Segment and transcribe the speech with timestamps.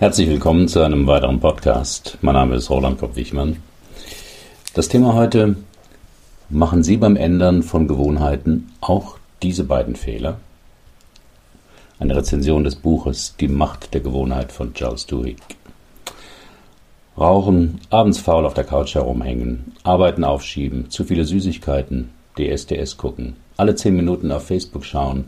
[0.00, 2.18] Herzlich willkommen zu einem weiteren Podcast.
[2.20, 3.56] Mein Name ist Roland Kopp-Wichmann.
[4.72, 5.56] Das Thema heute:
[6.48, 10.38] Machen Sie beim Ändern von Gewohnheiten auch diese beiden Fehler?
[11.98, 15.42] Eine Rezension des Buches Die Macht der Gewohnheit von Charles Duhigg.
[17.18, 23.74] Rauchen, abends faul auf der Couch herumhängen, Arbeiten aufschieben, zu viele Süßigkeiten, DSDS gucken, alle
[23.74, 25.24] zehn Minuten auf Facebook schauen.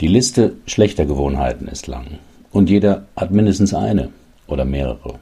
[0.00, 2.20] Die Liste schlechter Gewohnheiten ist lang.
[2.54, 4.10] Und jeder hat mindestens eine
[4.46, 5.18] oder mehrere.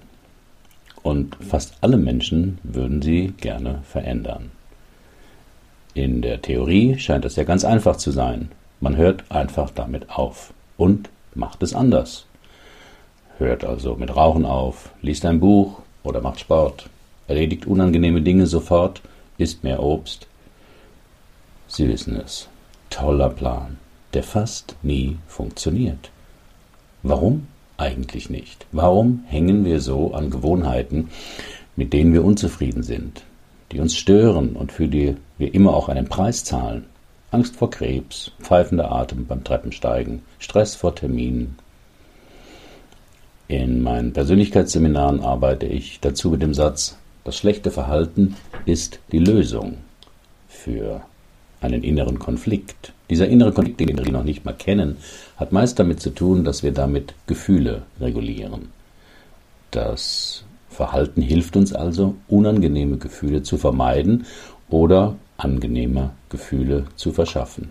[1.03, 4.51] Und fast alle Menschen würden sie gerne verändern.
[5.95, 8.51] In der Theorie scheint es ja ganz einfach zu sein.
[8.81, 12.27] Man hört einfach damit auf und macht es anders.
[13.39, 16.91] Hört also mit Rauchen auf, liest ein Buch oder macht Sport,
[17.29, 19.01] erledigt unangenehme Dinge sofort,
[19.39, 20.27] isst mehr Obst.
[21.67, 22.49] Sie wissen es.
[22.91, 23.79] Toller Plan,
[24.13, 26.12] der fast nie funktioniert.
[27.03, 28.67] Warum eigentlich nicht?
[28.71, 31.09] Warum hängen wir so an Gewohnheiten,
[31.75, 33.23] mit denen wir unzufrieden sind,
[33.73, 36.85] die uns stören und für die wir immer auch einen Preis zahlen?
[37.33, 41.59] Angst vor Krebs, pfeifender Atem beim Treppensteigen, Stress vor Terminen.
[43.49, 48.37] In meinen Persönlichkeitsseminaren arbeite ich dazu mit dem Satz, das schlechte Verhalten
[48.67, 49.79] ist die Lösung
[50.49, 51.03] für
[51.63, 52.93] einen inneren Konflikt.
[53.09, 54.97] Dieser innere Konflikt, den wir noch nicht mal kennen,
[55.37, 58.69] hat meist damit zu tun, dass wir damit Gefühle regulieren.
[59.71, 64.27] Das Verhalten hilft uns also, unangenehme Gefühle zu vermeiden
[64.71, 67.71] oder angenehme Gefühle zu verschaffen.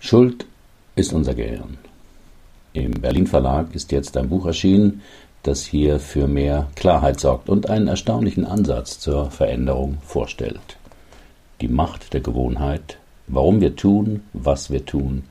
[0.00, 0.46] Schuld
[0.94, 1.78] ist unser Gehirn.
[2.72, 5.02] Im Berlin Verlag ist jetzt ein Buch erschienen,
[5.42, 10.76] das hier für mehr Klarheit sorgt und einen erstaunlichen Ansatz zur Veränderung vorstellt
[11.60, 15.24] die Macht der Gewohnheit, warum wir tun, was wir tun,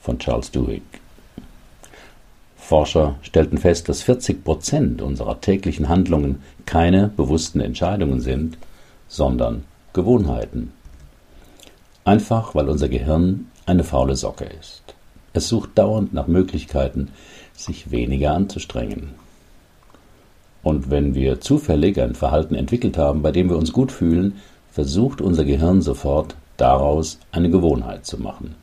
[0.00, 0.82] von Charles Duhigg.
[2.56, 8.58] Forscher stellten fest, dass 40 Prozent unserer täglichen Handlungen keine bewussten Entscheidungen sind,
[9.08, 10.72] sondern Gewohnheiten.
[12.04, 14.82] Einfach weil unser Gehirn eine faule Socke ist.
[15.32, 17.08] Es sucht dauernd nach Möglichkeiten,
[17.52, 19.10] sich weniger anzustrengen.
[20.62, 24.36] Und wenn wir zufällig ein Verhalten entwickelt haben, bei dem wir uns gut fühlen,
[24.70, 28.54] versucht unser Gehirn sofort, daraus eine Gewohnheit zu machen.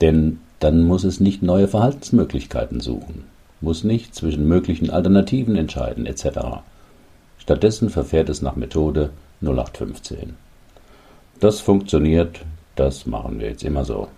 [0.00, 3.24] Denn dann muss es nicht neue Verhaltensmöglichkeiten suchen,
[3.60, 6.62] muss nicht zwischen möglichen Alternativen entscheiden etc.
[7.38, 9.10] Stattdessen verfährt es nach Methode
[9.42, 10.34] 0815.
[11.40, 12.40] Das funktioniert,
[12.76, 14.08] das machen wir jetzt immer so.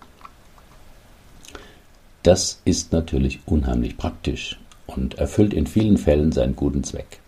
[2.23, 7.19] Das ist natürlich unheimlich praktisch und erfüllt in vielen Fällen seinen guten Zweck.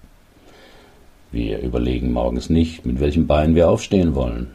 [1.35, 4.51] Wir überlegen morgens nicht, mit welchem Bein wir aufstehen wollen,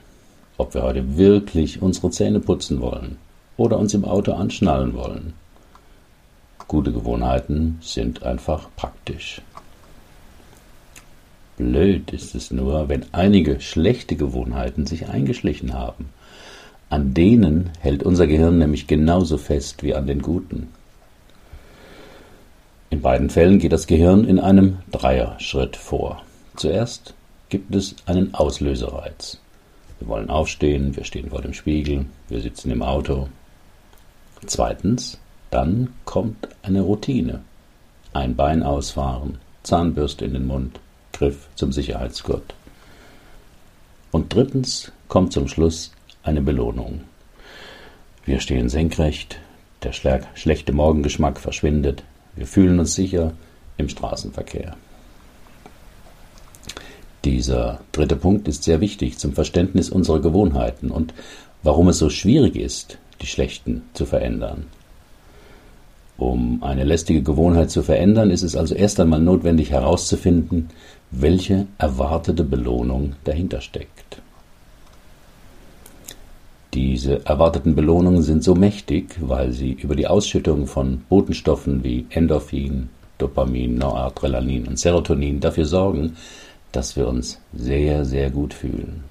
[0.57, 3.19] ob wir heute wirklich unsere Zähne putzen wollen
[3.59, 5.35] oder uns im Auto anschnallen wollen.
[6.69, 9.43] Gute Gewohnheiten sind einfach praktisch.
[11.59, 16.09] Blöd ist es nur, wenn einige schlechte Gewohnheiten sich eingeschlichen haben.
[16.89, 20.69] An denen hält unser Gehirn nämlich genauso fest wie an den guten.
[22.89, 26.23] In beiden Fällen geht das Gehirn in einem Dreierschritt vor.
[26.61, 27.15] Zuerst
[27.49, 29.39] gibt es einen Auslösereiz.
[29.99, 33.31] Wir wollen aufstehen, wir stehen vor dem Spiegel, wir sitzen im Auto.
[34.45, 35.17] Zweitens,
[35.51, 37.41] dann kommt eine Routine.
[38.13, 40.81] Ein Bein ausfahren, Zahnbürste in den Mund,
[41.15, 42.53] Griff zum Sicherheitsgurt.
[44.11, 45.93] Und drittens kommt zum Schluss
[46.25, 47.05] eine Belohnung.
[48.27, 49.39] Wir stehen senkrecht,
[49.83, 49.95] der
[50.35, 52.03] schlechte Morgengeschmack verschwindet,
[52.37, 53.33] wir fühlen uns sicher
[53.79, 54.77] im Straßenverkehr.
[57.25, 61.13] Dieser dritte Punkt ist sehr wichtig zum Verständnis unserer Gewohnheiten und
[61.63, 64.65] warum es so schwierig ist, die schlechten zu verändern.
[66.17, 70.69] Um eine lästige Gewohnheit zu verändern, ist es also erst einmal notwendig herauszufinden,
[71.11, 74.21] welche erwartete Belohnung dahinter steckt.
[76.75, 82.91] Diese erwarteten Belohnungen sind so mächtig, weil sie über die Ausschüttung von Botenstoffen wie Endorphin,
[83.19, 86.17] Dopamin, Noradrenalin und Serotonin dafür sorgen,
[86.73, 89.05] dass wir uns sehr, sehr gut fühlen.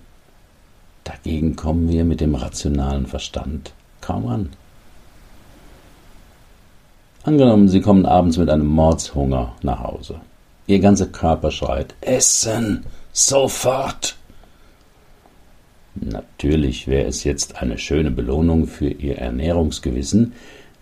[1.03, 4.49] Dagegen kommen wir mit dem rationalen Verstand kaum an.
[7.23, 10.21] Angenommen, Sie kommen abends mit einem Mordshunger nach Hause.
[10.67, 14.15] Ihr ganzer Körper schreit Essen, sofort.
[15.95, 20.33] Natürlich wäre es jetzt eine schöne Belohnung für Ihr Ernährungsgewissen,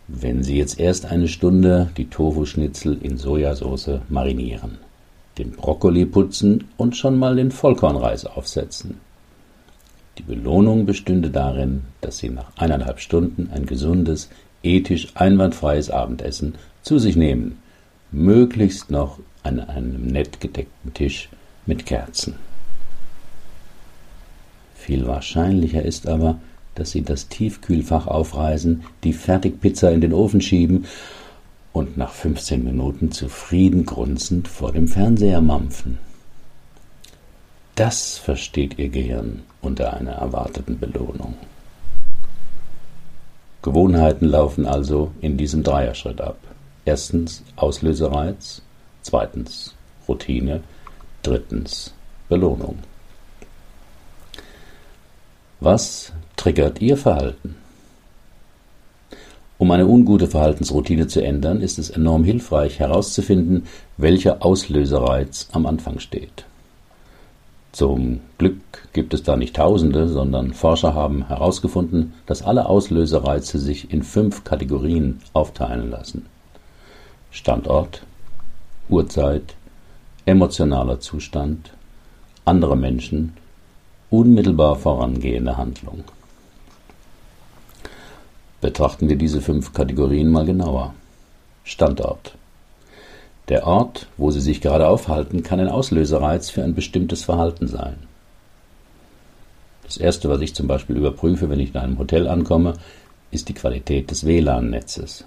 [0.08, 4.78] wenn Sie jetzt erst eine Stunde die Tofu-Schnitzel in Sojasauce marinieren
[5.38, 9.00] den Brokkoli putzen und schon mal den Vollkornreis aufsetzen.
[10.18, 14.30] Die Belohnung bestünde darin, dass Sie nach eineinhalb Stunden ein gesundes,
[14.64, 17.60] ethisch einwandfreies Abendessen zu sich nehmen,
[18.12, 21.30] möglichst noch an einem nett gedeckten Tisch
[21.66, 22.36] mit Kerzen.
[24.76, 26.40] Viel wahrscheinlicher ist aber,
[26.76, 30.86] dass sie das Tiefkühlfach aufreißen, die Fertigpizza in den Ofen schieben
[31.78, 36.00] und nach 15 Minuten zufrieden grunzend vor dem Fernseher mampfen.
[37.76, 41.36] Das versteht ihr Gehirn unter einer erwarteten Belohnung.
[43.62, 46.40] Gewohnheiten laufen also in diesem Dreierschritt ab.
[46.86, 48.64] Erstens Auslösereiz,
[49.04, 49.76] zweitens
[50.08, 50.64] Routine,
[51.22, 51.94] drittens
[52.28, 52.80] Belohnung.
[55.60, 57.56] Was triggert Ihr Verhalten?
[59.60, 63.64] Um eine ungute Verhaltensroutine zu ändern, ist es enorm hilfreich herauszufinden,
[63.98, 66.46] welcher Auslösereiz am Anfang steht.
[67.72, 68.62] Zum Glück
[68.94, 74.44] gibt es da nicht Tausende, sondern Forscher haben herausgefunden, dass alle Auslösereize sich in fünf
[74.44, 76.28] Kategorien aufteilen lassen.
[77.32, 78.04] Standort,
[78.90, 79.56] Uhrzeit,
[80.26, 81.72] emotionaler Zustand,
[82.46, 83.34] andere Menschen,
[84.10, 86.04] unmittelbar vorangehende Handlung.
[88.62, 90.96] Betrachten wir diese fünf Kategorien mal genauer.
[91.64, 92.36] Standort.
[93.50, 97.98] Der Ort, wo Sie sich gerade aufhalten, kann ein Auslösereiz für ein bestimmtes Verhalten sein.
[99.84, 102.74] Das Erste, was ich zum Beispiel überprüfe, wenn ich in einem Hotel ankomme,
[103.32, 105.24] ist die Qualität des WLAN-Netzes.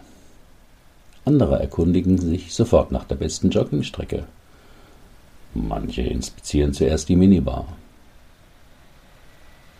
[1.24, 4.24] Andere erkundigen sich sofort nach der besten Joggingstrecke.
[5.54, 7.66] Manche inspizieren zuerst die Minibar.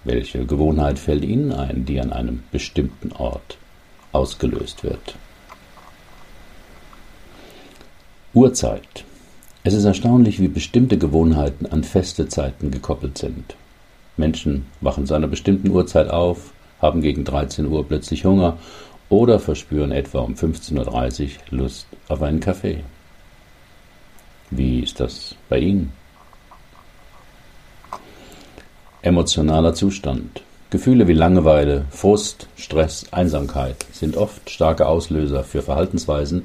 [0.05, 3.59] Welche Gewohnheit fällt Ihnen ein, die an einem bestimmten Ort
[4.13, 5.15] ausgelöst wird?
[8.33, 9.05] Uhrzeit.
[9.63, 13.57] Es ist erstaunlich, wie bestimmte Gewohnheiten an feste Zeiten gekoppelt sind.
[14.17, 18.57] Menschen wachen zu einer bestimmten Uhrzeit auf, haben gegen 13 Uhr plötzlich Hunger
[19.11, 22.85] oder verspüren etwa um 15.30 Uhr Lust auf einen Kaffee.
[24.51, 25.93] Wie ist das bei Ihnen?
[29.03, 30.43] Emotionaler Zustand.
[30.69, 36.45] Gefühle wie Langeweile, Frust, Stress, Einsamkeit sind oft starke Auslöser für Verhaltensweisen,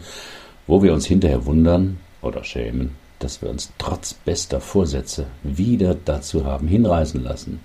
[0.66, 6.46] wo wir uns hinterher wundern oder schämen, dass wir uns trotz bester Vorsätze wieder dazu
[6.46, 7.60] haben hinreißen lassen.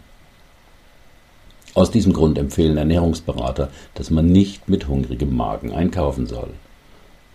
[1.74, 6.50] Aus diesem Grund empfehlen Ernährungsberater, dass man nicht mit hungrigem Magen einkaufen soll.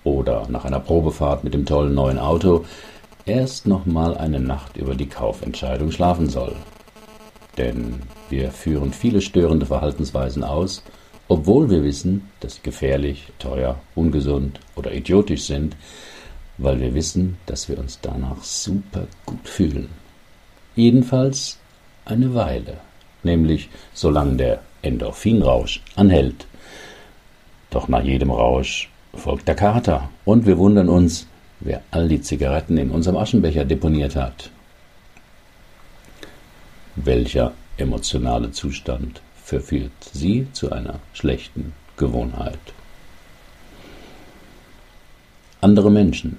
[0.04, 2.66] Oder nach einer Probefahrt mit dem tollen neuen Auto
[3.26, 6.58] erst noch mal eine Nacht über die Kaufentscheidung schlafen soll.
[7.58, 10.84] Denn wir führen viele störende Verhaltensweisen aus,
[11.28, 15.76] obwohl wir wissen, dass sie gefährlich, teuer, ungesund oder idiotisch sind,
[16.58, 19.90] weil wir wissen, dass wir uns danach super gut fühlen.
[20.76, 21.58] Jedenfalls
[22.06, 22.78] eine Weile,
[23.24, 26.46] nämlich solange der Endorphinrausch anhält.
[27.72, 31.28] Doch nach jedem Rausch folgt der Kater und wir wundern uns,
[31.60, 34.52] wer all die Zigaretten in unserem Aschenbecher deponiert hat.
[36.98, 42.58] Welcher emotionale Zustand verführt Sie zu einer schlechten Gewohnheit?
[45.60, 46.38] Andere Menschen.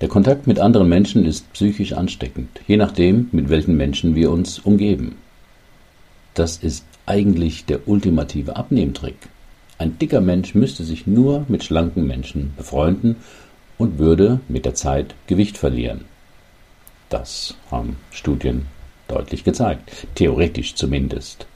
[0.00, 4.58] Der Kontakt mit anderen Menschen ist psychisch ansteckend, je nachdem, mit welchen Menschen wir uns
[4.58, 5.14] umgeben.
[6.34, 9.28] Das ist eigentlich der ultimative Abnehmtrick.
[9.78, 13.14] Ein dicker Mensch müsste sich nur mit schlanken Menschen befreunden
[13.78, 16.06] und würde mit der Zeit Gewicht verlieren.
[17.08, 18.66] Das haben Studien
[19.08, 21.46] deutlich gezeigt, theoretisch zumindest.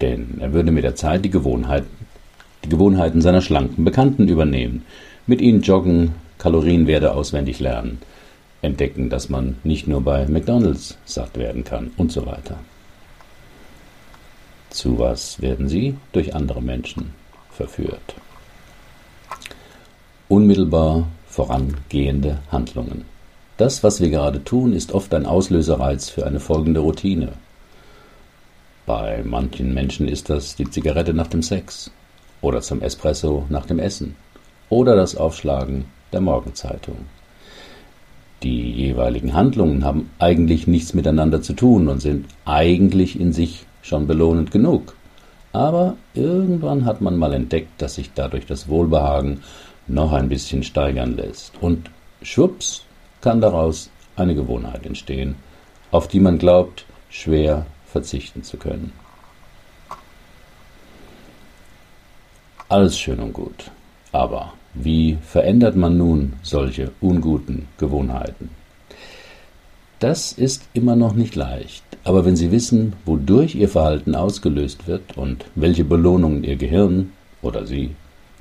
[0.00, 2.06] Denn er würde mit der Zeit die Gewohnheiten,
[2.64, 4.84] die Gewohnheiten seiner schlanken Bekannten übernehmen,
[5.26, 7.98] mit ihnen joggen, Kalorienwerte auswendig lernen,
[8.62, 12.58] entdecken, dass man nicht nur bei McDonald's satt werden kann und so weiter.
[14.70, 17.14] Zu was werden sie durch andere Menschen
[17.50, 18.14] verführt?
[20.28, 23.04] Unmittelbar vorangehende Handlungen.
[23.56, 27.32] Das, was wir gerade tun, ist oft ein Auslösereiz für eine folgende Routine.
[28.84, 31.90] Bei manchen Menschen ist das die Zigarette nach dem Sex
[32.42, 34.14] oder zum Espresso nach dem Essen
[34.68, 36.96] oder das Aufschlagen der Morgenzeitung.
[38.42, 44.06] Die jeweiligen Handlungen haben eigentlich nichts miteinander zu tun und sind eigentlich in sich schon
[44.06, 44.94] belohnend genug.
[45.54, 49.40] Aber irgendwann hat man mal entdeckt, dass sich dadurch das Wohlbehagen
[49.88, 51.54] noch ein bisschen steigern lässt.
[51.62, 52.84] Und schwupps
[53.20, 55.36] kann daraus eine Gewohnheit entstehen,
[55.90, 58.92] auf die man glaubt, schwer verzichten zu können.
[62.68, 63.70] Alles schön und gut,
[64.12, 68.50] aber wie verändert man nun solche unguten Gewohnheiten?
[69.98, 75.16] Das ist immer noch nicht leicht, aber wenn Sie wissen, wodurch Ihr Verhalten ausgelöst wird
[75.16, 77.94] und welche Belohnungen Ihr Gehirn oder Sie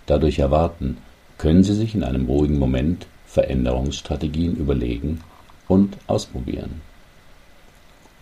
[0.05, 0.97] dadurch erwarten,
[1.37, 5.19] können Sie sich in einem ruhigen Moment Veränderungsstrategien überlegen
[5.67, 6.81] und ausprobieren.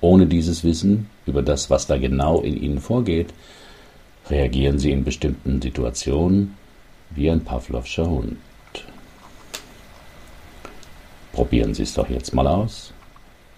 [0.01, 3.32] Ohne dieses Wissen über das, was da genau in Ihnen vorgeht,
[4.29, 6.58] reagieren Sie in bestimmten Situationen
[7.12, 8.38] wie ein Pavlovscher Hund.
[11.32, 12.91] Probieren Sie es doch jetzt mal aus.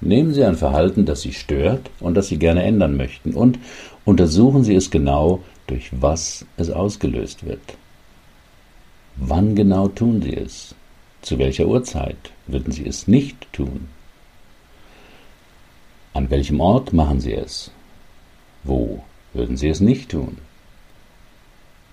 [0.01, 3.59] Nehmen Sie ein Verhalten, das Sie stört und das Sie gerne ändern möchten, und
[4.03, 7.77] untersuchen Sie es genau, durch was es ausgelöst wird.
[9.15, 10.75] Wann genau tun Sie es?
[11.25, 13.89] Zu welcher Uhrzeit würden Sie es nicht tun?
[16.13, 17.71] An welchem Ort machen Sie es?
[18.63, 19.03] Wo
[19.33, 20.37] würden Sie es nicht tun?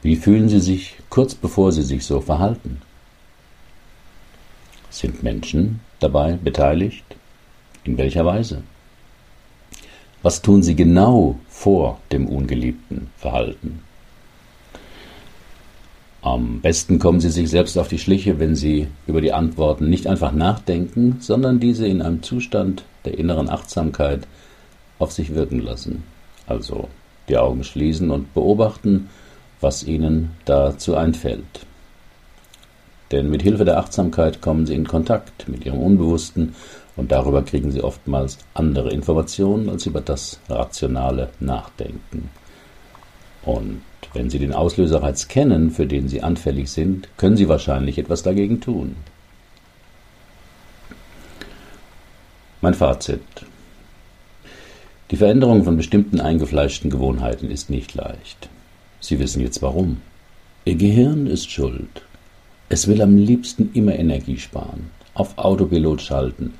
[0.02, 2.82] Wie fühlen Sie sich kurz bevor Sie sich so verhalten?
[4.90, 7.06] Sind Menschen dabei beteiligt?
[7.84, 8.62] In welcher Weise?
[10.20, 13.82] Was tun Sie genau vor dem ungeliebten Verhalten?
[16.22, 20.06] Am besten kommen Sie sich selbst auf die Schliche, wenn Sie über die Antworten nicht
[20.06, 24.28] einfach nachdenken, sondern diese in einem Zustand der inneren Achtsamkeit
[25.00, 26.04] auf sich wirken lassen.
[26.46, 26.88] Also
[27.28, 29.10] die Augen schließen und beobachten,
[29.60, 31.66] was Ihnen dazu einfällt.
[33.10, 36.54] Denn mit Hilfe der Achtsamkeit kommen Sie in Kontakt mit Ihrem Unbewussten
[36.94, 42.30] und darüber kriegen Sie oftmals andere Informationen als über das rationale Nachdenken.
[43.44, 43.82] Und
[44.14, 48.60] wenn Sie den Auslöserreiz kennen, für den Sie anfällig sind, können Sie wahrscheinlich etwas dagegen
[48.60, 48.96] tun.
[52.60, 53.20] Mein Fazit.
[55.10, 58.48] Die Veränderung von bestimmten eingefleischten Gewohnheiten ist nicht leicht.
[59.00, 60.00] Sie wissen jetzt warum.
[60.64, 62.02] Ihr Gehirn ist schuld.
[62.68, 66.54] Es will am liebsten immer Energie sparen, auf Autopilot schalten,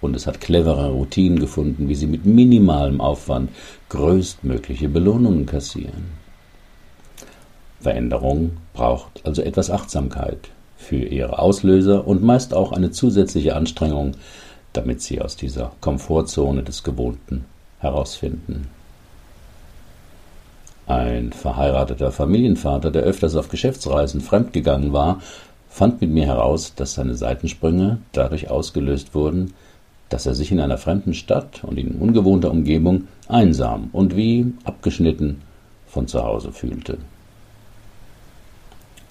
[0.00, 3.50] und es hat clevere Routinen gefunden, wie sie mit minimalem Aufwand
[3.88, 6.23] größtmögliche Belohnungen kassieren.
[7.84, 14.12] Veränderung braucht also etwas Achtsamkeit für ihre Auslöser und meist auch eine zusätzliche Anstrengung,
[14.72, 17.44] damit sie aus dieser Komfortzone des Gewohnten
[17.78, 18.68] herausfinden.
[20.86, 25.20] Ein verheirateter Familienvater, der öfters auf Geschäftsreisen fremdgegangen war,
[25.68, 29.52] fand mit mir heraus, dass seine Seitensprünge dadurch ausgelöst wurden,
[30.08, 35.42] dass er sich in einer fremden Stadt und in ungewohnter Umgebung einsam und wie abgeschnitten
[35.86, 36.98] von zu Hause fühlte.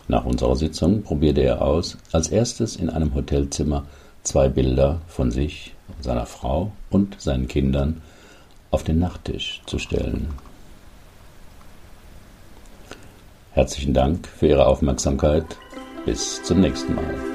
[0.08, 3.86] Nach unserer Sitzung probierte er aus, als erstes in einem Hotelzimmer
[4.24, 8.02] zwei Bilder von sich, seiner Frau und seinen Kindern
[8.72, 10.30] auf den Nachttisch zu stellen.
[13.52, 15.46] Herzlichen Dank für Ihre Aufmerksamkeit.
[16.06, 17.33] Bis zum nächsten Mal.